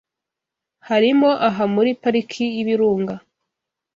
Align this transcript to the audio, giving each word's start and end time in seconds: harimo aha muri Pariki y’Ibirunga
harimo 0.89 1.29
aha 1.47 1.63
muri 1.75 1.91
Pariki 2.01 2.45
y’Ibirunga 2.55 3.15